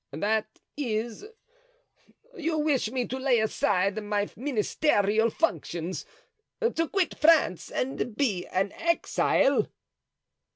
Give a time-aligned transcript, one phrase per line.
[0.13, 1.27] "That is,
[2.35, 6.07] you wish me to lay aside my ministerial functions,
[6.59, 9.67] to quit France and be an exile."